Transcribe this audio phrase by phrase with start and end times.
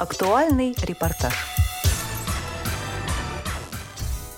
[0.00, 1.34] Актуальный репортаж.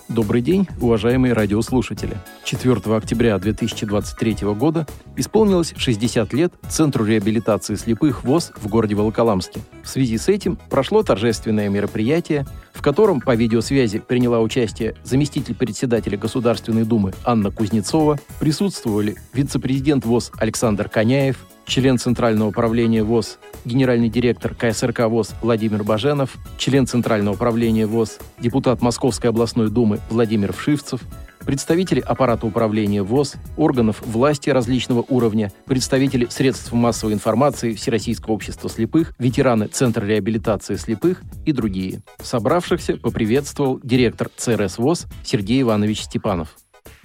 [0.08, 2.17] Добрый день, уважаемые радиослушатели.
[2.42, 9.61] 4 октября 2023 года исполнилось 60 лет Центру реабилитации слепых ВОЗ в городе Волоколамске.
[9.84, 12.44] В связи с этим прошло торжественное мероприятие,
[12.74, 20.32] в котором по видеосвязи приняла участие заместитель председателя Государственной Думы Анна Кузнецова, присутствовали вице-президент ВОЗ
[20.38, 21.36] Александр Коняев,
[21.66, 28.82] член Центрального управления ВОЗ, генеральный директор КСРК ВОЗ Владимир Баженов, член Центрального управления ВОЗ, депутат
[28.82, 31.01] Московской областной думы Владимир Вшивцев,
[31.45, 39.15] представители аппарата управления ВОЗ, органов власти различного уровня, представители средств массовой информации Всероссийского общества слепых,
[39.18, 42.02] ветераны Центра реабилитации слепых и другие.
[42.23, 46.56] Собравшихся поприветствовал директор ЦРС ВОЗ Сергей Иванович Степанов.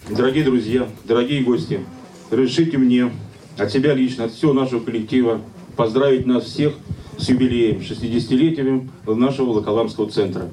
[0.10, 1.82] Дорогие друзья, дорогие гости,
[2.32, 3.12] разрешите мне
[3.58, 5.42] от себя лично, от всего нашего коллектива
[5.76, 6.74] поздравить нас всех
[7.18, 10.50] с юбилеем, 60-летием нашего Волоколамского центра.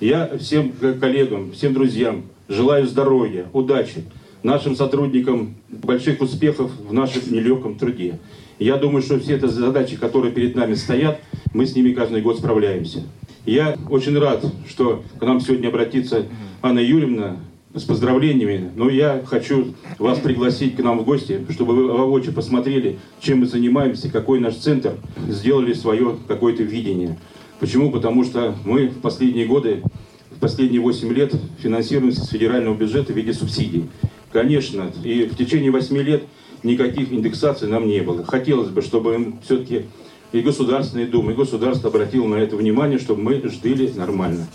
[0.00, 4.04] Я всем коллегам, всем друзьям желаю здоровья, удачи,
[4.42, 8.18] нашим сотрудникам больших успехов в нашем нелегком труде.
[8.58, 11.20] Я думаю, что все эти задачи, которые перед нами стоят,
[11.54, 13.04] мы с ними каждый год справляемся.
[13.46, 16.26] Я очень рад, что к нам сегодня обратится
[16.60, 17.38] Анна Юрьевна,
[17.74, 22.98] с поздравлениями, но я хочу вас пригласить к нам в гости, чтобы вы воочию посмотрели,
[23.20, 24.96] чем мы занимаемся, какой наш центр,
[25.28, 27.18] сделали свое какое-то видение.
[27.60, 27.90] Почему?
[27.90, 29.82] Потому что мы в последние годы,
[30.30, 33.88] в последние 8 лет финансируемся с федерального бюджета в виде субсидий.
[34.32, 36.24] Конечно, и в течение 8 лет
[36.62, 38.24] никаких индексаций нам не было.
[38.24, 39.86] Хотелось бы, чтобы все-таки
[40.32, 44.46] и Государственная Дума, и государство обратило на это внимание, чтобы мы ждали нормально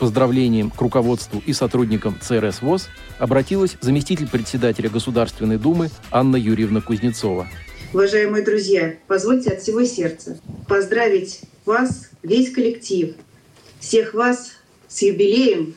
[0.00, 7.46] поздравлением к руководству и сотрудникам ЦРС ВОЗ обратилась заместитель председателя Государственной Думы Анна Юрьевна Кузнецова.
[7.92, 13.14] Уважаемые друзья, позвольте от всего сердца поздравить вас, весь коллектив,
[13.78, 14.52] всех вас
[14.88, 15.74] с юбилеем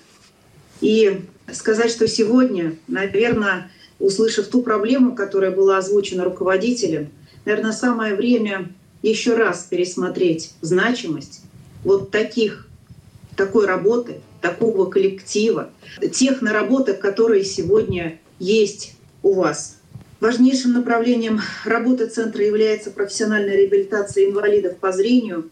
[0.79, 3.69] и сказать, что сегодня, наверное,
[3.99, 7.09] услышав ту проблему, которая была озвучена руководителем,
[7.43, 8.69] наверное, самое время
[9.01, 11.41] еще раз пересмотреть значимость
[11.83, 12.67] вот таких
[13.35, 15.71] такой работы, такого коллектива,
[16.11, 19.77] тех наработок, которые сегодня есть у вас.
[20.19, 25.49] Важнейшим направлением работы центра является профессиональная реабилитация инвалидов по зрению.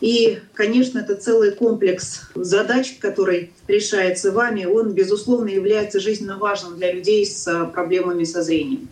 [0.00, 4.64] И, конечно, это целый комплекс задач, который решается вами.
[4.64, 8.88] Он, безусловно, является жизненно важным для людей с проблемами со зрением.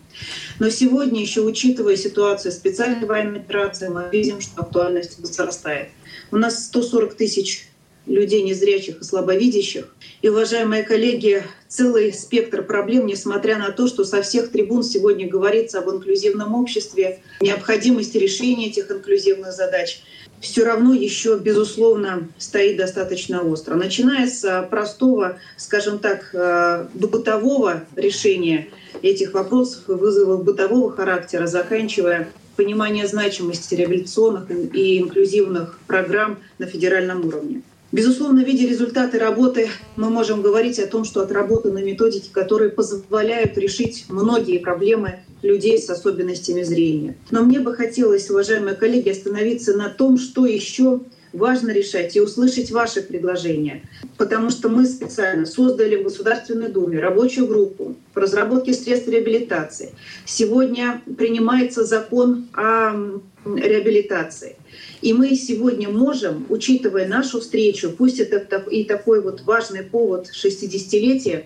[0.59, 5.89] Но сегодня, еще учитывая ситуацию специальной военной операции, мы видим, что актуальность возрастает.
[6.31, 7.66] У нас 140 тысяч
[8.07, 9.93] людей незрячих и слабовидящих.
[10.21, 15.79] И, уважаемые коллеги, целый спектр проблем, несмотря на то, что со всех трибун сегодня говорится
[15.79, 20.01] об инклюзивном обществе, необходимости решения этих инклюзивных задач,
[20.39, 23.75] все равно еще, безусловно, стоит достаточно остро.
[23.75, 28.67] Начиная с простого, скажем так, э, бытового решения
[29.01, 37.25] этих вопросов и вызовов бытового характера, заканчивая понимание значимости реабилитационных и инклюзивных программ на федеральном
[37.25, 37.61] уровне.
[37.91, 44.05] Безусловно, видя результаты работы, мы можем говорить о том, что отработаны методики, которые позволяют решить
[44.09, 47.15] многие проблемы людей с особенностями зрения.
[47.31, 52.71] Но мне бы хотелось, уважаемые коллеги, остановиться на том, что еще важно решать и услышать
[52.71, 53.83] ваши предложения.
[54.17, 59.91] Потому что мы специально создали в Государственной Думе рабочую группу по разработке средств реабилитации.
[60.25, 63.19] Сегодня принимается закон о
[63.55, 64.55] реабилитации.
[65.01, 71.45] И мы сегодня можем, учитывая нашу встречу, пусть это и такой вот важный повод 60-летия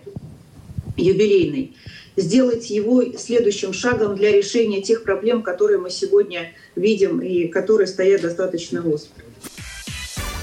[0.97, 1.75] юбилейный,
[2.15, 8.21] сделать его следующим шагом для решения тех проблем, которые мы сегодня видим и которые стоят
[8.21, 9.23] достаточно остро.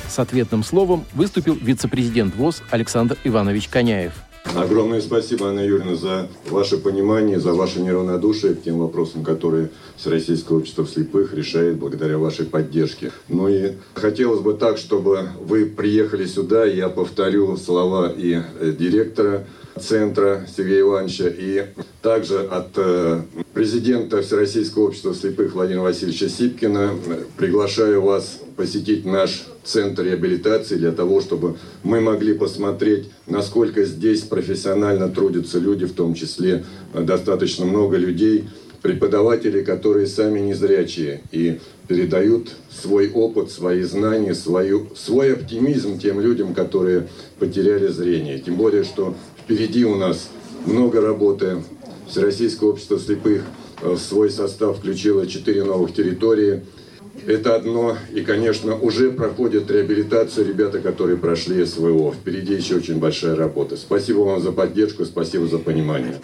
[0.08, 4.12] С ответным словом выступил вице-президент ВОЗ Александр Иванович Коняев–
[4.54, 10.58] Огромное спасибо, Анна Юрьевна, за ваше понимание, за ваше неравнодушие к тем вопросам, которые Всероссийское
[10.58, 13.12] общество слепых решает благодаря вашей поддержке.
[13.28, 19.46] Ну и хотелось бы так, чтобы вы приехали сюда, я повторю слова и э, директора
[19.78, 21.66] центра Сергея Ивановича и
[22.02, 23.22] также от э,
[23.54, 26.94] президента Всероссийского общества слепых Владимира Васильевича Сипкина
[27.36, 35.08] приглашаю вас посетить наш центр реабилитации для того, чтобы мы могли посмотреть, насколько здесь профессионально
[35.08, 38.48] трудятся люди, в том числе э, достаточно много людей,
[38.82, 46.52] преподаватели, которые сами незрячие и передают свой опыт, свои знания, свою, свой оптимизм тем людям,
[46.52, 47.06] которые
[47.38, 48.40] потеряли зрение.
[48.40, 49.14] Тем более, что
[49.44, 50.30] впереди у нас
[50.66, 51.62] много работы.
[52.08, 53.44] Всероссийское общество слепых
[53.82, 56.64] э, в свой состав включило четыре новых территории.
[57.28, 57.94] Это одно.
[58.14, 62.14] И, конечно, уже проходят реабилитацию ребята, которые прошли СВО.
[62.14, 63.76] Впереди еще очень большая работа.
[63.76, 66.14] Спасибо вам за поддержку, спасибо за понимание.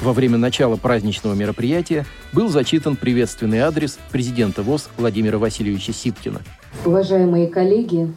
[0.00, 6.42] Во время начала праздничного мероприятия был зачитан приветственный адрес президента ВОЗ Владимира Васильевича Сипкина.
[6.84, 8.08] Уважаемые коллеги,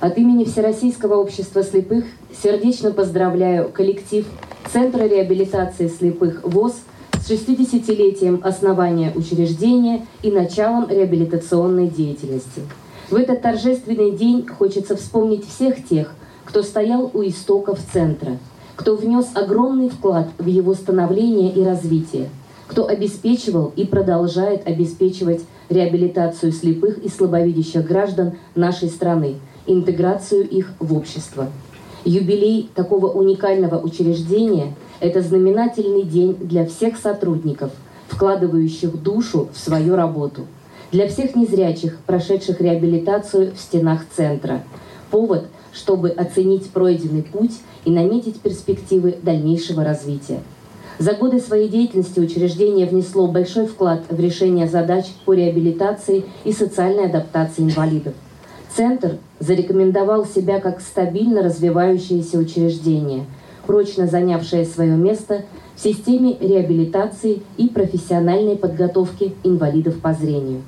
[0.00, 2.06] от имени Всероссийского общества слепых
[2.42, 4.24] сердечно поздравляю коллектив
[4.72, 6.76] Центра реабилитации слепых ВОЗ
[7.26, 12.62] с 60-летием основания учреждения и началом реабилитационной деятельности.
[13.10, 16.14] В этот торжественный день хочется вспомнить всех тех,
[16.44, 18.38] кто стоял у истоков Центра–
[18.76, 22.28] кто внес огромный вклад в его становление и развитие,
[22.68, 29.36] кто обеспечивал и продолжает обеспечивать реабилитацию слепых и слабовидящих граждан нашей страны,
[29.66, 31.48] интеграцию их в общество.
[32.06, 37.72] Юбилей такого уникального учреждения– это знаменательный день для всех сотрудников,
[38.06, 40.42] вкладывающих душу в свою работу,
[40.92, 44.62] для всех незрячих, прошедших реабилитацию в стенах центра.
[45.10, 50.42] Повод, чтобы оценить пройденный путь и наметить перспективы дальнейшего развития.
[51.00, 57.06] За годы своей деятельности учреждение внесло большой вклад в решение задач по реабилитации и социальной
[57.06, 58.14] адаптации инвалидов.
[58.76, 63.24] Центр зарекомендовал себя как стабильно развивающееся учреждение,
[63.66, 65.46] прочно занявшее свое место
[65.76, 70.60] в системе реабилитации и профессиональной подготовки инвалидов по зрению.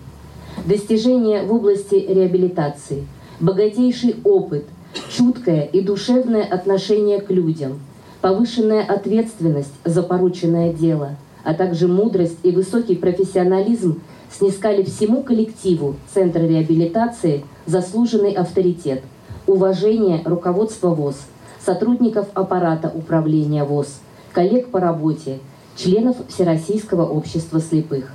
[0.65, 3.07] Достижения в области реабилитации,
[3.41, 4.65] богатейший опыт–
[5.15, 7.79] чуткое и душевное отношение к людям,
[8.23, 16.41] повышенная ответственность за порученное дело, а также мудрость и высокий профессионализм снискали всему коллективу Центра
[16.41, 19.03] реабилитации заслуженный авторитет,
[19.47, 21.17] уважение руководства ВОЗ,
[21.65, 24.01] сотрудников аппарата управления ВОЗ,
[24.33, 25.39] коллег по работе,
[25.77, 28.13] членов Всероссийского общества слепых.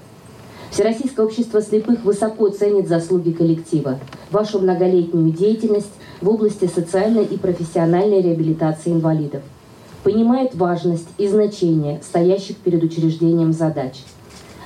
[0.72, 4.00] Всероссийское общество слепых высоко ценит заслуги коллектива,
[4.32, 9.44] вашу многолетнюю деятельность в области социальной и профессиональной реабилитации инвалидов.
[10.04, 14.04] Понимает важность и значение стоящих перед учреждением задач.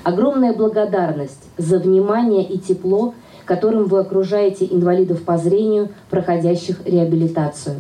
[0.08, 3.14] Огромная благодарность за внимание и тепло,
[3.44, 7.76] которым вы окружаете инвалидов по зрению, проходящих реабилитацию.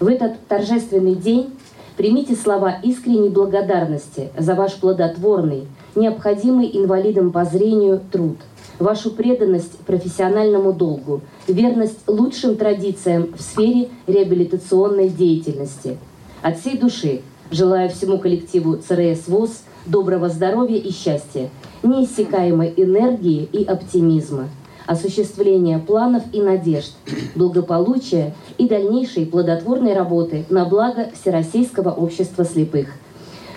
[0.00, 1.50] В этот торжественный день
[1.96, 8.38] примите слова искренней благодарности за ваш плодотворный, необходимый инвалидам по зрению труд–
[8.80, 15.96] вашу преданность профессиональному долгу, верность лучшим традициям в сфере реабилитационной деятельности.
[16.42, 17.20] От всей души
[17.52, 21.50] желаю всему коллективу ЦРС ВОЗ доброго здоровья и счастья,
[21.82, 24.48] неиссякаемой энергии и оптимизма,
[24.86, 26.92] осуществления планов и надежд,
[27.34, 32.88] благополучия и дальнейшей плодотворной работы на благо Всероссийского общества слепых.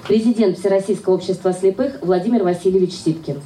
[0.08, 3.42] Президент Всероссийского общества слепых Владимир Васильевич Сипкин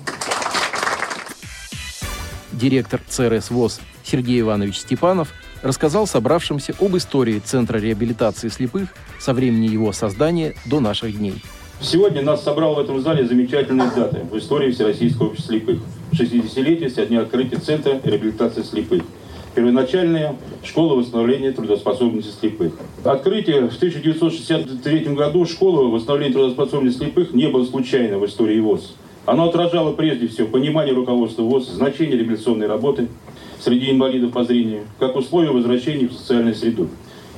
[2.60, 5.34] директор ЦРС ВОЗ Сергей Иванович Степанов
[5.64, 8.90] рассказал собравшимся об истории Центра реабилитации слепых
[9.20, 11.42] со времени его создания до наших дней.
[11.82, 15.80] Сегодня нас собрал в этом зале замечательные даты в истории Всероссийского общества слепых.
[16.12, 19.04] 60-летие со дня открытия Центра реабилитации слепых.
[19.56, 22.74] Первоначальная школа восстановления трудоспособности слепых.
[23.06, 28.96] Открытие в 1963 году школы восстановления трудоспособности слепых не было случайно в истории ВОЗ.
[29.26, 33.08] Оно отражало прежде всего понимание руководства ВОЗ, значение реабилитационной работы
[33.58, 36.90] среди инвалидов по зрению, как условие возвращения в социальную среду,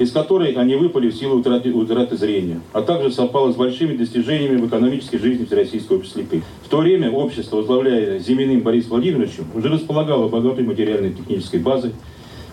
[0.02, 4.58] из которой они выпали в силу утраты, утраты зрения, а также совпало с большими достижениями
[4.58, 6.44] в экономической жизни Всероссийского общества слепых.
[6.66, 11.92] В то время общество, возглавляя Зиминым Борисом Владимировичем, уже располагало богатой материальной технической базой,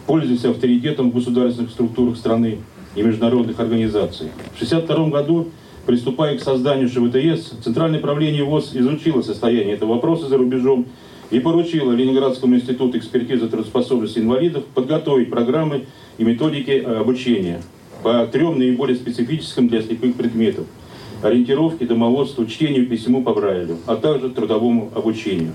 [0.07, 2.59] пользуясь авторитетом в государственных структурах страны
[2.95, 4.29] и международных организаций.
[4.53, 5.49] В 1962 году
[5.89, 10.85] Приступая к созданию ШВТС, Центральное правление ВОЗ изучило состояние этого вопроса за рубежом
[11.31, 17.63] и поручило Ленинградскому институту экспертизы трудоспособности инвалидов подготовить программы и методики э, обучения
[18.03, 20.67] по трем наиболее специфическим для слепых предметов–
[21.23, 25.55] ориентировке, домоводству, чтению, письму по Брайлю, а также трудовому обучению.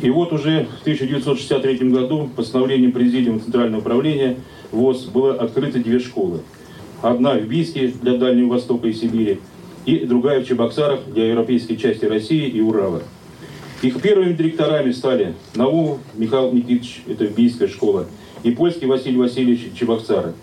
[0.00, 4.36] И вот уже в 1963 году постановлением Президиума Центрального управления
[4.72, 6.40] ВОЗ было открыто две школы.
[7.02, 9.40] Одна в Бийске для Дальнего Востока и Сибири,
[9.84, 13.02] и другая в Чебоксарах для европейской части России и Урала.
[13.82, 18.06] Их первыми директорами стали Наумов Михаил Никитич, это Бийская школа,
[18.42, 20.34] и польский Василий Васильевич Чебоксары,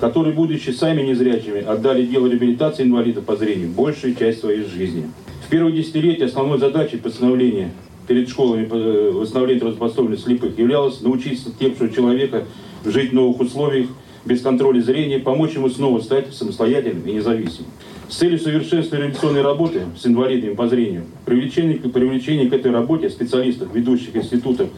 [0.00, 5.10] которые, будучи сами незрячими, отдали дело реабилитации инвалидов по зрению большую часть своей жизни.
[5.46, 7.70] В первые десятилетия основной задачей постановления
[8.08, 12.44] перед школами э, восстановления трудоспособности слепых являлось научить слепшего человека
[12.82, 13.88] жить в новых условиях,
[14.26, 17.70] без контроля зрения, помочь ему снова стать самостоятельным и независимым.
[18.08, 23.74] С целью совершенствования реабилитационной работы с инвалидами по зрению, привлечение, привлечение к этой работе специалистов
[23.74, 24.68] ведущих институтов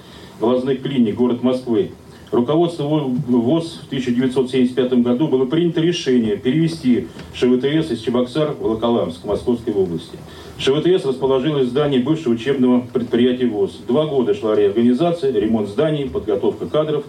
[0.40, 1.90] глазных клиник, город Москвы,
[2.30, 9.72] руководство ВОЗ в 1975 году было принято решение перевести ШВТС из Чебоксар в Волоколамск, Московской
[9.72, 10.18] области.
[10.58, 13.78] ШВТС расположилось в здании бывшего учебного предприятия ВОЗ.
[13.86, 17.04] Два года шла реорганизация, ремонт зданий, подготовка кадров.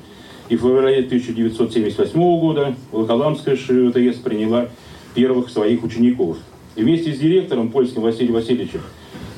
[0.49, 4.67] И в феврале 1978 года Волоколамская ШВТС приняла
[5.13, 6.37] первых своих учеников.
[6.75, 8.81] И вместе с директором польским Василием Васильевичем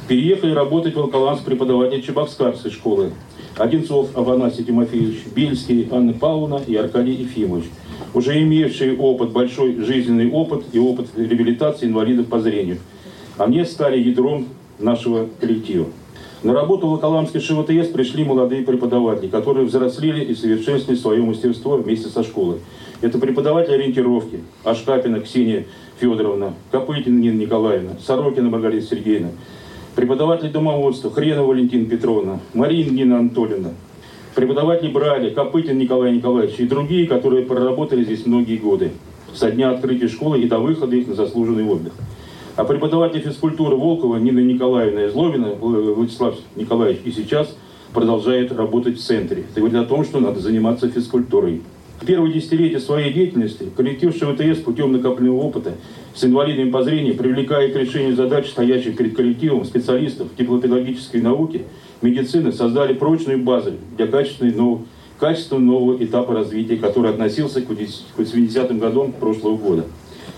[0.08, 3.12] переехали работать в Волоколамск преподаватели Чебоксарской школы
[3.58, 7.66] Одинцов Афанасий Тимофеевич, Бельский Анна Павловна и Аркадий Ефимович,
[8.14, 12.78] уже имевшие опыт, большой жизненный опыт и опыт реабилитации инвалидов по зрению.
[13.38, 14.48] Они стали ядром
[14.80, 15.88] нашего коллектива.
[16.44, 22.10] На работу в Волоколамский ШВТС пришли молодые преподаватели, которые взрослели и совершенствовали свое мастерство вместе
[22.10, 22.58] со школой.
[23.02, 25.68] Это преподаватели ориентировки Ашкапина Ксения
[26.00, 29.30] Федоровна, Копытина Нина Николаевна, Сорокина Маргарита Сергеевна,
[29.96, 33.70] преподаватель домоводства Хренова Валентина Петровна, Марина Нина Анатольевна,
[34.34, 38.94] преподаватели Брали, Копытин Николай Николаевич и другие, которые проработали здесь многие годы,
[39.32, 41.94] со дня открытия школы и до выхода их на заслуженный отдых.
[42.58, 47.56] А преподаватель физкультуры Волкова Нина Николаевна и Злобина Владислав Николаевич и сейчас
[47.94, 49.46] продолжает работать в центре.
[49.50, 51.62] Это говорит о том, что надо заниматься физкультурой.
[52.02, 55.74] В первые десятилетия своей деятельности коллектив ШВТС путем накопленного опыта
[56.14, 61.62] с инвалидами по зрению привлекая к решению задач, стоящих перед коллективом специалистов теплопедагогической науки,
[62.02, 64.82] медицины, создали прочную базу для качественной нового,
[65.20, 69.86] качественного нового этапа развития, который относился к 80-м годам прошлого года.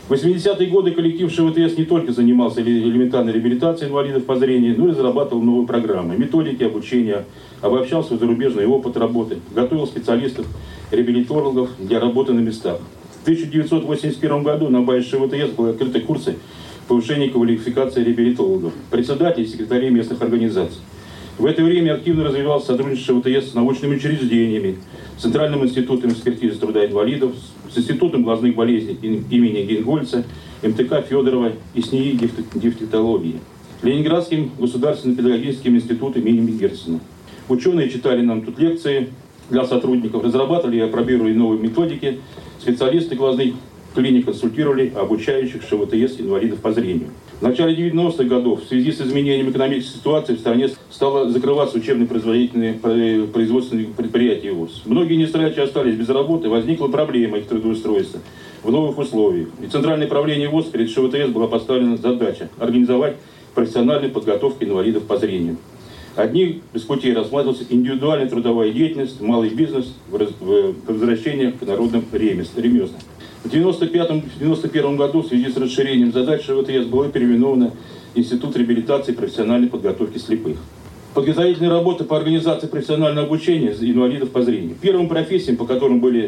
[0.10, 4.92] В 80-е годы коллектив ШВТС не только занимался элементарной реабилитацией инвалидов по зрению, но и
[4.92, 7.24] разрабатывал новые программы, методики обучения,
[7.62, 10.46] обобщал свой зарубежный опыт работы, готовил специалистов,
[10.92, 12.80] реабилитологов для работы на местах.
[13.20, 16.36] В 1981 году на базе ШВТС были открыты курсы
[16.90, 20.82] повышения квалификации реабилитологов, председателей и секретарей местных организаций.
[21.38, 24.80] В это время активно развивалось сотрудничество ШВТС с научными учреждениями,
[25.18, 27.32] Центральным институтом экспертизы труда инвалидов,
[27.74, 30.24] с Институтом глазных болезней имени Генгольца,
[30.62, 32.20] МТК Федорова и СНИИ
[32.56, 33.40] дефтетологии,
[33.82, 37.00] Ленинградским государственным педагогическим институтом имени Герцена.
[37.50, 39.10] Ученые читали нам тут лекции
[39.50, 42.20] для сотрудников, разрабатывали и опробировали новые методики,
[42.62, 43.56] специалисты глазных
[43.94, 47.10] клиник консультировали обучающих ШВТС инвалидов по зрению.
[47.44, 52.76] В начале 90-х годов в связи с изменением экономической ситуации в стране стало закрываться учебно-производительные
[52.76, 54.84] производственные предприятия ВУЗ.
[54.86, 58.22] Многие нестроячи остались без работы, возникла проблема их трудоустройства
[58.64, 59.50] в новых условиях.
[59.62, 63.18] И Центральное правление ВУЗ перед ШВТС была поставлена задача организовать
[63.54, 65.58] профессиональную подготовку инвалидов по зрению.
[66.16, 73.02] Одних без путей рассматривался индивидуальная трудовая деятельность, малый бизнес, возвращение к народным ремеслам.
[73.44, 77.74] В 1991 году в связи с расширением задач ШВТС было переименовано
[78.16, 80.60] Институт реабилитации и профессиональной подготовки слепых.
[81.14, 84.78] Подготовительные работы по организации профессионального обучения инвалидов по зрению.
[84.80, 86.28] Первым профессиям, по которым были,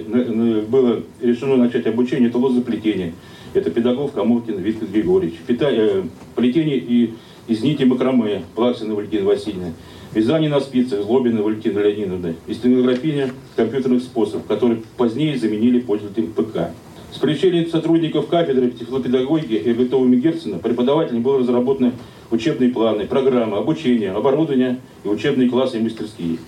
[0.67, 3.13] было решено начать обучение, это лозоплетение.
[3.53, 5.38] Это педагог Камовкин Виктор Григорьевич.
[5.48, 6.03] Пита, э,
[6.36, 7.13] плетение и
[7.48, 9.72] из нити макраме Плаксина Валентина Васильевна.
[10.13, 12.36] Вязание на спицах Злобина Валентина Леонидовна.
[12.45, 16.72] И стенография компьютерных способов, которые позднее заменили пользователям ПК.
[17.15, 21.93] С привлечением сотрудников кафедры тифлопедагогики и Гетовыми Герцена преподавателям были разработаны
[22.29, 26.39] учебные планы, программы, обучения, оборудование и учебные классы и мастерские.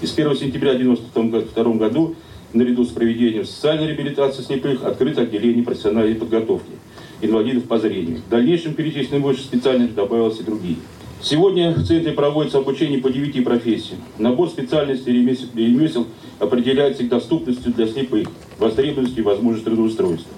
[0.00, 2.14] И с 1 сентября 1992 году
[2.52, 6.70] наряду с проведением социальной реабилитации слепых открыто отделение профессиональной подготовки
[7.20, 8.18] инвалидов по зрению.
[8.18, 10.76] В дальнейшем перечислены больше специальностей добавилось и другие.
[11.24, 13.98] Сегодня в центре проводится обучение по девяти профессиям.
[14.18, 16.06] Набор специальностей ремесел
[16.38, 18.28] определяется их доступностью для слепых,
[18.58, 20.30] востребованностью и возможностью трудоустройства.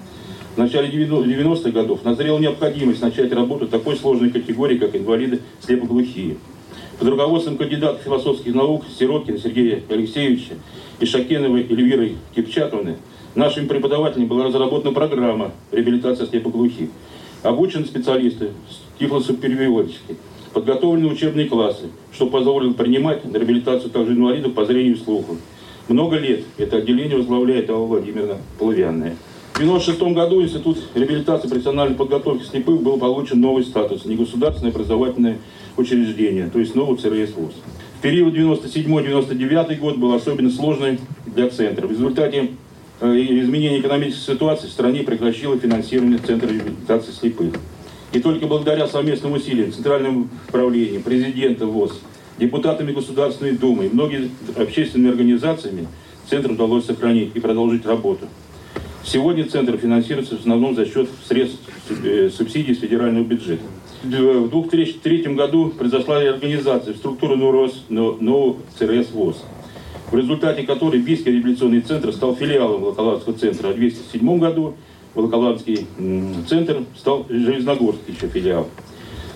[0.55, 6.37] В начале 90-х годов назрела необходимость начать работу такой сложной категории, как инвалиды слепоглухие.
[6.99, 10.53] Под руководством кандидата философских наук Сироткина Сергея Алексеевича
[11.01, 12.95] и Шакеновой Эльвиры Кипчаковны
[13.35, 16.87] нашими преподавателями была разработана программа реабилитации слепоглухих.
[17.43, 18.51] Обучены специалисты
[18.97, 20.15] тифлосопереводчики,
[20.53, 25.37] подготовлены учебные классы, что позволило принимать на реабилитацию также инвалидов по зрению и слуху.
[25.87, 29.15] Много лет это отделение возглавляет Алла Владимировна Половянная.
[29.53, 35.39] В 1996 году Институт реабилитации профессиональной подготовки слепых был получен новый статус– негосударственное образовательное
[35.77, 37.53] учреждение, то есть новый ЦРС ВУЗ.
[37.97, 41.87] В период 97-99 год был особенно сложный для Центра.
[41.87, 42.51] В результате
[43.01, 47.53] э, изменения экономической ситуации в стране прекращило финансирование Центра реабилитации слепых.
[48.13, 51.99] И только благодаря совместным усилиям Центрального управления, президента ВОЗ,
[52.39, 55.87] депутатами Государственной Думы и многими общественными организациями
[56.29, 58.27] Центр удалось сохранить и продолжить работу.
[59.03, 61.59] Сегодня Центр финансируется в основном за счет средств
[62.03, 63.63] э, субсидий с федерального бюджета.
[64.03, 69.43] В 2003 году произошла реорганизация в структуру НОРОС, НО ЦРС ВОЗ.
[70.11, 73.69] в результате которой Бийский реабилитационный центр стал филиалом Волоколамского центра.
[73.69, 74.75] А в 2007 году
[75.17, 75.87] Волоколамский
[76.47, 78.69] центр стал Железногорский еще филиал.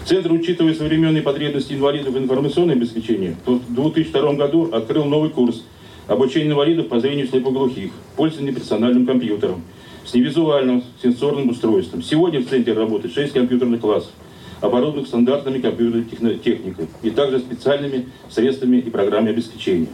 [0.06, 5.64] Центр, учитывая современные потребности инвалидов в информационном обеспечении, в 2002 году открыл новый курс
[6.08, 9.64] обучения инвалидов по зрению слепоглухих, пользование персональным компьютером,
[10.06, 12.04] с невизуальным сенсорным устройством.
[12.04, 14.12] Сегодня в центре работает 6 компьютерных классов,
[14.60, 19.88] оборудованных стандартными компьютерной техникой и также специальными средствами и программами обеспечения.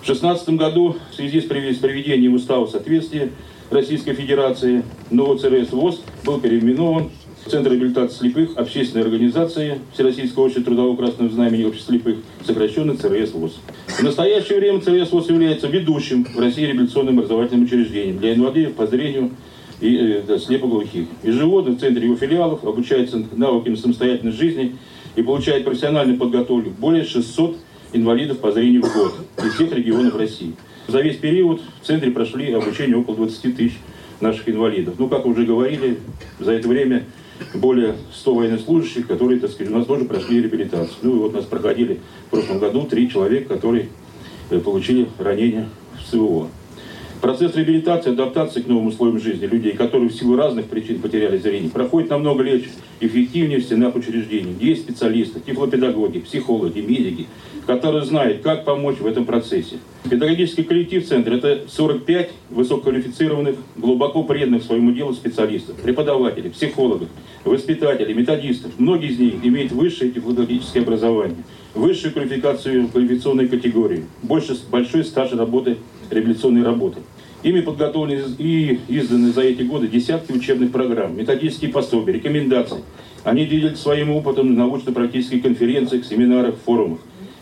[0.00, 3.30] В 2016 году в связи с приведением устава соответствия
[3.70, 7.10] Российской Федерации нового ЦРС ВОЗ был переименован
[7.46, 12.16] Центр реабилитации слепых общественной организации Всероссийского общества трудового красного знамени общества слепых,
[12.46, 13.60] сокращенно ЦРС ВОЗ.
[13.86, 18.86] В настоящее время ЦРС ВОЗ является ведущим в России реабилитационным образовательным учреждением для инвалидов по
[18.86, 19.32] зрению
[19.80, 21.06] и э, да, слепоглухих.
[21.22, 24.76] Ежегодно в центре его филиалов обучается навыкам самостоятельной жизни
[25.14, 27.58] и получает профессиональную подготовку более 600
[27.92, 30.54] инвалидов по зрению в год из всех регионов России.
[30.86, 33.78] За весь период в центре прошли обучение около 20 тысяч
[34.20, 34.94] наших инвалидов.
[34.98, 35.98] Ну, как уже говорили,
[36.38, 37.04] за это время
[37.54, 40.96] более 100 военнослужащих, которые, так сказать, у нас тоже прошли реабилитацию.
[41.02, 43.88] Ну и вот у нас проходили в прошлом году три человека, которые
[44.50, 46.48] э, получили ранения в СВО.
[47.20, 51.70] Процесс реабилитации, адаптации к новым условиям жизни людей, которые в силу разных причин потеряли зрение,
[51.70, 52.68] проходит намного легче,
[53.00, 57.26] эффективнее в стенах учреждений, где есть специалисты, тифлопедагоги, психологи, медики,
[57.66, 59.76] которые знают, как помочь в этом процессе.
[60.08, 67.08] Педагогический коллектив центра– это 45 высококвалифицированных, глубоко преданных своему делу специалистов, преподавателей, психологов,
[67.44, 68.72] воспитателей, методистов.
[68.78, 71.38] Многие из них имеют высшее педагогическое образование,
[71.74, 75.78] высшую квалификацию квалификационной категории, больше, большой стаж работы,
[76.10, 77.00] реабилитационной работы.
[77.42, 82.78] Ими подготовлены и изданы за эти годы десятки учебных программ, методические пособия, рекомендации.
[83.22, 87.00] Они делятся своим опытом на научно-практических конференциях, семинарах, форумах.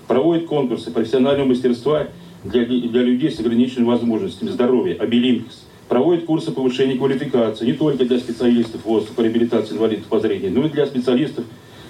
[0.09, 2.09] Проводят конкурсы профессионального мастерства
[2.45, 5.64] для, для людей с ограниченными возможностями здоровья, Обилимпикс.
[5.88, 10.67] Проводят курсы повышения квалификации не только для специалистов ВОЗ по реабилитации инвалидов по зрению, но
[10.67, 11.45] и для специалистов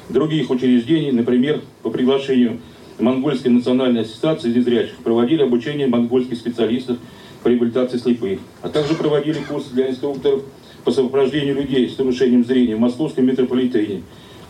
[0.08, 2.58] других учреждений, например, по приглашению
[3.02, 6.98] Монгольской национальной ассоциации незрячих проводили обучение монгольских специалистов
[7.42, 10.42] по реабилитации слепых, а также проводили курсы для инструкторов
[10.84, 14.02] по сопровождению людей с нарушением зрения в Московском метрополитене,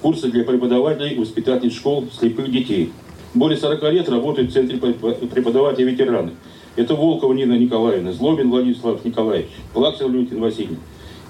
[0.03, 2.93] курсы для преподавателей и воспитателей школ слепых детей.
[3.35, 6.33] Более 40 лет работают в Центре преподавателей ветераны.
[6.77, 10.79] Это Волкова Нина Николаевна, Злобин Владислав Николаевич, Плаксов Леонид Васильевич,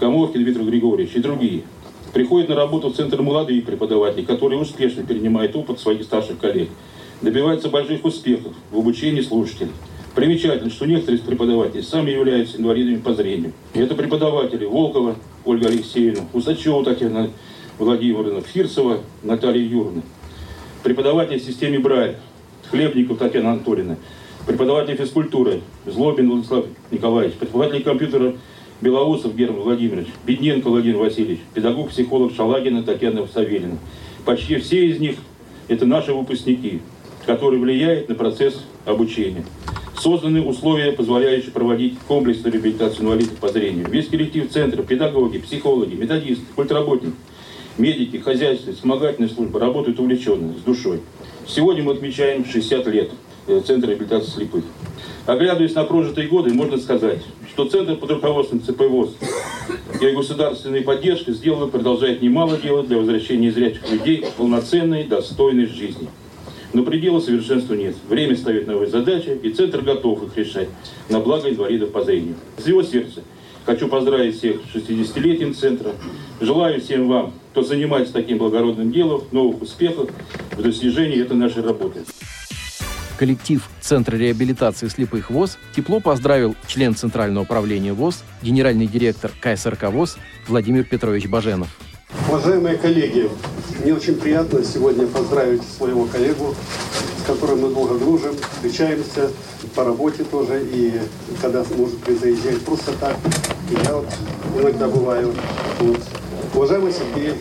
[0.00, 1.62] Камовкин Дмитрий Григорьевич и другие.
[2.12, 6.68] Приходят на работу в Центр молодые преподаватели, которые успешно перенимают опыт своих старших коллег,
[7.22, 9.70] добиваются больших успехов в обучении слушателей.
[10.14, 13.52] Примечательно, что некоторые из преподавателей сами являются инвалидами по зрению.
[13.72, 17.30] И это преподаватели Волкова Ольга Алексеевна, Усачева Татьяна
[17.78, 20.02] Владимировна, Фирсова Наталья Юрьевна.
[20.82, 22.16] Преподаватели в системе Брайль,
[22.70, 23.96] Хлебников Татьяна Анатольевна.
[24.46, 27.36] Преподаватель физкультуры Злобин Владислав Николаевич.
[27.36, 28.34] Преподаватель компьютера
[28.82, 30.08] Белоусов Герман Владимирович.
[30.26, 31.40] Бедненко Владимир Васильевич.
[31.54, 33.78] Педагог-психолог Шалагина Татьяна Савелина.
[34.26, 35.16] Почти все из них
[35.68, 36.80] это наши выпускники,
[37.26, 39.44] которые влияют на процесс обучения.
[39.98, 43.88] Созданы условия, позволяющие проводить комплексную реабилитацию инвалидов по зрению.
[43.88, 47.14] Весь коллектив центра, педагоги, психологи, методисты, культработники,
[47.78, 51.00] медики, хозяйственные, вспомогательные службы работают увлеченно, с душой.
[51.46, 53.10] Сегодня мы отмечаем 60 лет
[53.46, 54.64] э, Центра реабилитации слепых.
[55.26, 59.14] Оглядываясь на прожитые годы, можно сказать, что Центр под руководством ЦПВОЗ
[60.00, 65.66] и государственной поддержкой сделал и продолжает немало делать для возвращения зрячих людей в полноценной, достойной
[65.66, 66.08] жизни.
[66.72, 67.94] Но предела совершенству нет.
[68.08, 70.68] Время ставит новые задачи, и Центр готов их решать
[71.08, 72.36] на благо инвалидов по зрению.
[72.56, 73.22] С его сердца
[73.66, 75.92] хочу поздравить всех с 60-летием Центра.
[76.40, 80.10] Желаю всем вам, кто занимается таким благородным делом, новых успехов
[80.52, 82.04] в достижении этой нашей работы.
[83.18, 90.16] Коллектив Центра реабилитации слепых ВОЗ тепло поздравил член Центрального управления ВОЗ, генеральный директор КСРК ВОЗ
[90.48, 91.68] Владимир Петрович Баженов.
[92.28, 93.28] Уважаемые коллеги,
[93.82, 96.54] мне очень приятно сегодня поздравить своего коллегу,
[97.20, 99.30] с которым мы долго дружим, встречаемся
[99.74, 101.00] по работе тоже, и
[101.40, 103.16] когда может заезжать просто так.
[103.70, 104.06] И я вот
[104.56, 105.34] иногда бываю.
[105.80, 105.98] Вот.
[106.54, 107.34] Уважаемый Сергей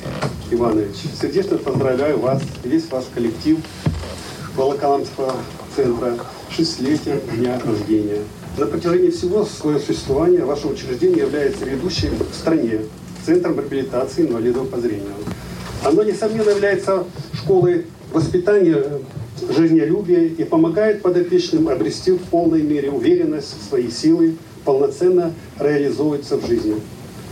[0.49, 3.60] Иванович, сердечно поздравляю вас, весь ваш коллектив
[4.56, 5.36] Волоколамского
[5.75, 6.17] центра,
[6.49, 8.21] шестилетия дня рождения.
[8.58, 12.82] На протяжении всего своего существования ваше учреждение является ведущим в стране
[13.25, 15.13] Центром реабилитации инвалидов по зрению.
[15.84, 18.84] Оно, несомненно, является школой воспитания
[19.50, 26.46] жизнелюбия и помогает подопечным обрести в полной мере уверенность в свои силы, полноценно реализовываться в
[26.46, 26.76] жизни.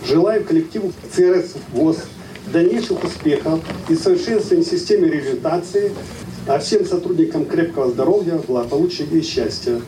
[0.08, 1.98] Желаю коллективу ЦРС ВОЗ
[2.52, 5.92] дальнейших успехов и совершенствования системы реабилитации,
[6.48, 9.80] а всем сотрудникам крепкого здоровья, благополучия и счастья.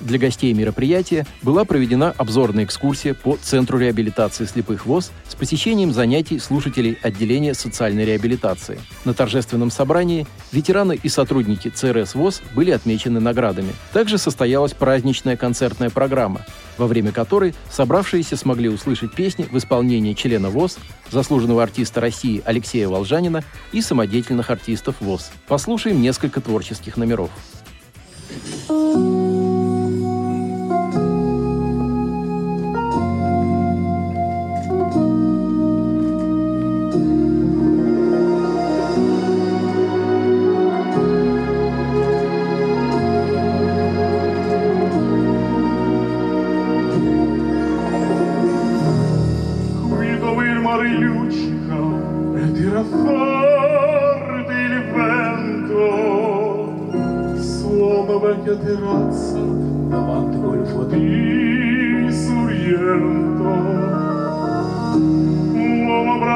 [0.00, 6.38] Для гостей мероприятия была проведена обзорная экскурсия по Центру реабилитации слепых ВОЗ с посещением занятий
[6.38, 8.80] слушателей отделения социальной реабилитации.
[9.04, 13.74] На торжественном собрании ветераны и сотрудники ЦРС ВОЗ были отмечены наградами.
[13.92, 16.46] Также состоялась праздничная концертная программа,
[16.78, 20.78] во время которой собравшиеся смогли услышать песни в исполнении члена ВОЗ,
[21.10, 25.30] заслуженного артиста России Алексея Волжанина и самодеятельных артистов ВОЗ.
[25.46, 27.30] Послушаем несколько творческих номеров.
[28.70, 29.29] Guido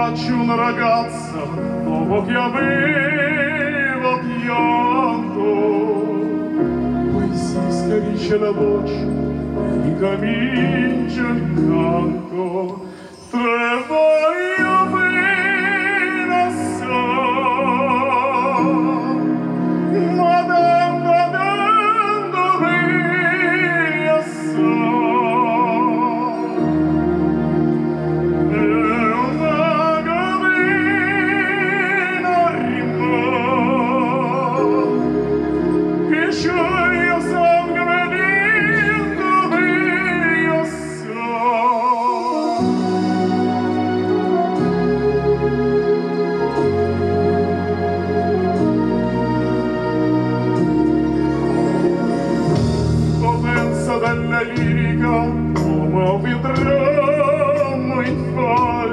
[0.04, 1.38] abbraccia una ragazza
[1.82, 5.42] dopo che aveva pianto.
[7.10, 12.82] Poi si schiarisce la voce e ricomincia il canto.
[13.30, 14.13] Tre voglio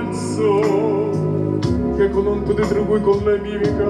[0.02, 1.10] falso
[1.96, 3.86] che con un po' di trucco e con la mimica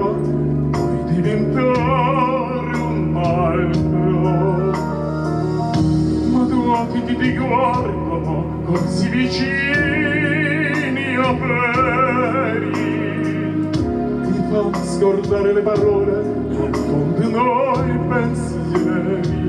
[0.70, 4.10] puoi diventare un altro
[6.30, 9.46] ma tu occhi ti ti guardano così vicini
[11.16, 12.70] a veri
[13.70, 16.22] ti fanno scordare le parole
[16.86, 19.40] con di noi pensieri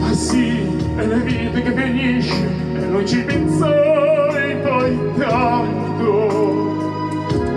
[0.00, 0.62] Ah sì,
[0.96, 6.28] è la vita che finisce non ci pensai poi tanto.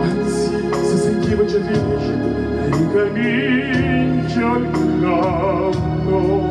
[0.02, 0.50] Anzi,
[0.84, 2.13] se sentivo già felice
[2.58, 4.70] e ricomincia il
[5.02, 6.50] canto.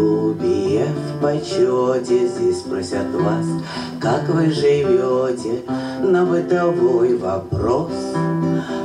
[0.00, 3.46] Трудолюбие в почете, здесь просят вас,
[4.00, 5.62] как вы живете,
[6.02, 7.92] на бытовой вопрос.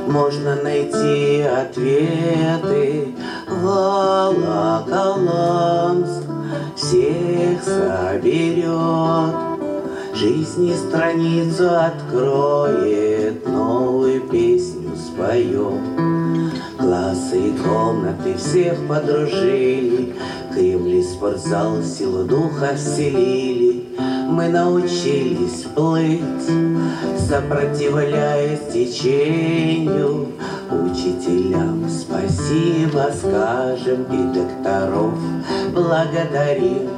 [0.06, 3.14] Можно найти ответы.
[3.62, 4.92] Волоколамск
[6.76, 9.34] всех соберет.
[10.14, 15.80] Жизни страницу откроет Новую песню споет.
[16.78, 20.14] Классы и комнаты всех подружили
[20.56, 23.84] Кремли, спортзал, силу духа вселили
[24.26, 26.48] Мы научились плыть
[27.28, 30.28] Сопротивляясь течению.
[30.70, 35.12] Учителям спасибо скажем И докторов
[35.74, 36.88] благодарим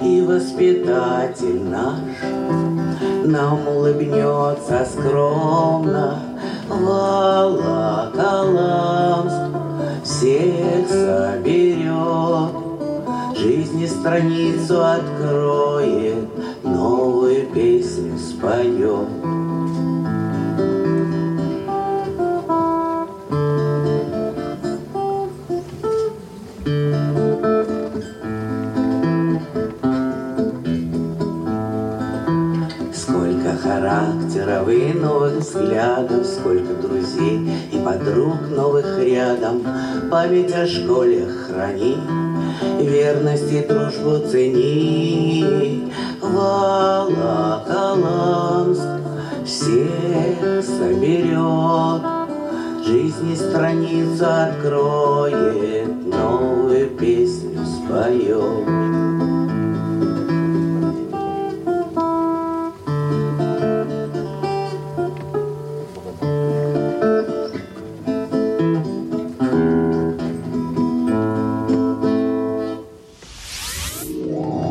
[0.00, 2.00] И воспитатель наш
[3.24, 6.18] Нам улыбнется скромно.
[6.68, 7.94] Волоколамск
[10.02, 12.63] всех соберет
[13.44, 16.28] Жизни страницу откроет
[16.62, 19.06] Новую песню споет
[32.94, 39.62] Сколько характеров и новых взглядов, Сколько друзей и подруг новых рядом.
[40.10, 41.98] Память о школе храни,
[42.80, 45.92] Верность и дружбу цени.
[46.20, 47.54] Волоколамск
[49.44, 52.02] всех соберет,
[52.86, 58.73] Жизни страницу откроет, Новую песню споет.
[74.24, 74.63] Wow.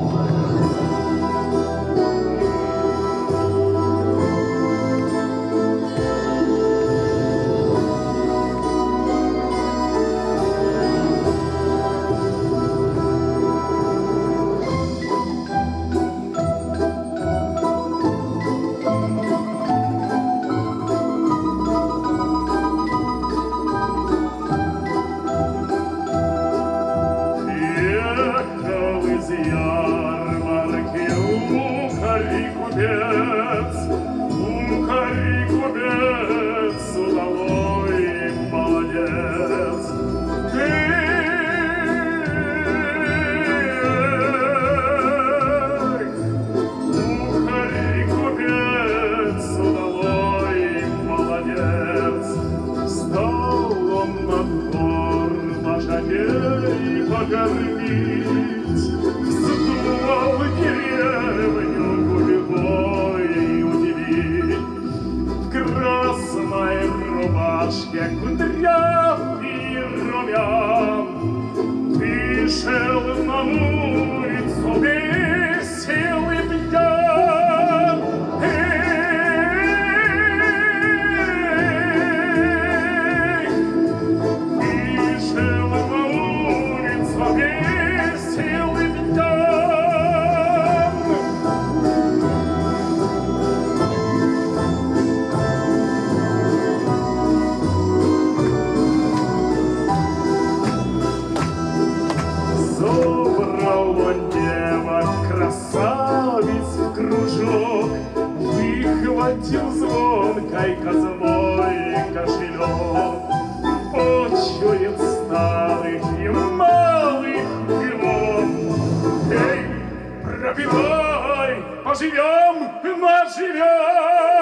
[120.54, 122.70] Пропивай, поживем,
[123.02, 124.34] наживем!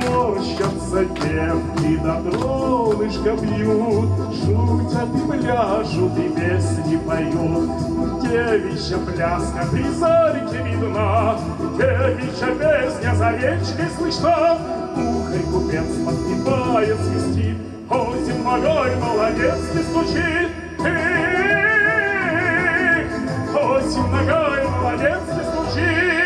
[0.00, 7.70] Морщатся девки, да донышко бьют, Шутят и пляжут, и песни поют.
[8.22, 11.36] Девичья пляска при зорьке видна,
[11.76, 14.81] Девичья песня за речкой слышна.
[15.32, 17.56] Ухарь купец подпевает, свистит,
[17.88, 20.50] Осень ногой молодец не стучит.
[20.78, 21.06] Эх,
[23.54, 26.21] Осень ногой молодец не стучит.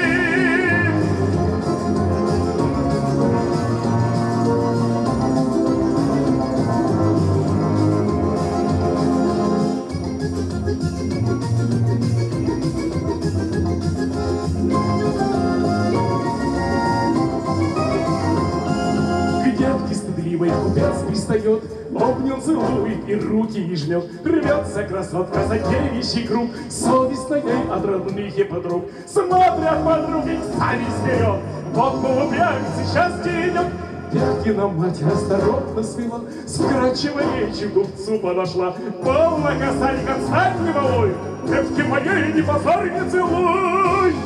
[21.47, 21.63] Зовет,
[21.95, 24.05] обнял, целует и руки не жмет.
[24.25, 28.85] Рвется красотка за девичий круг, совестно ей от родных и подруг.
[29.07, 31.41] Смотрят подруги, зависть вперед,
[31.75, 33.67] вот полупьяница счастье идет,
[34.13, 38.73] Дядькина мать расторопно свела, С речью купцу подошла.
[39.05, 41.15] Полна косарь, конца не волой,
[41.49, 44.26] Девки моей не позор не целуй!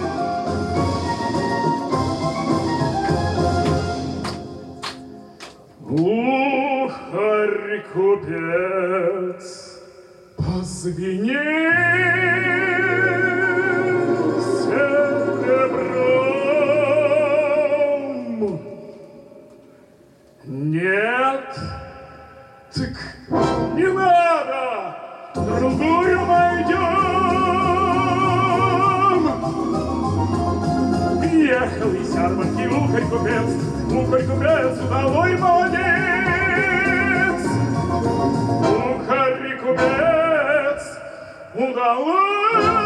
[7.41, 9.45] Ухарь купец,
[10.37, 11.39] позвени
[14.61, 15.41] серебром.
[20.45, 21.51] Нет,
[22.75, 22.97] так
[23.75, 24.97] не надо,
[25.35, 26.81] другую найдем.
[31.33, 33.51] Ехал из ярмарки ухарь купец,
[33.91, 36.00] ухарь купец, удалой молодец.
[41.81, 42.80] Удалой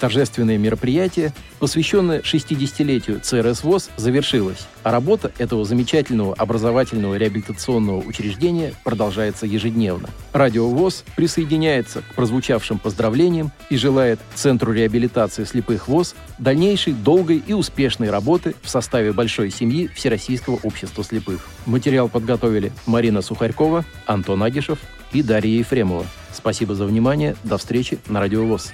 [0.00, 9.44] Торжественное мероприятие, посвященное 60-летию ЦРС ВОЗ, завершилось, а работа этого замечательного образовательного реабилитационного учреждения продолжается
[9.44, 10.08] ежедневно.
[10.32, 17.52] Радио ВОЗ присоединяется к прозвучавшим поздравлениям и желает Центру реабилитации слепых ВОЗ дальнейшей долгой и
[17.52, 21.46] успешной работы в составе большой семьи Всероссийского общества слепых.
[21.66, 24.78] Материал подготовили Марина Сухарькова, Антон Агишев
[25.12, 26.06] и Дарья Ефремова.
[26.32, 27.36] Спасибо за внимание.
[27.44, 28.72] До встречи на Радио ВОЗ.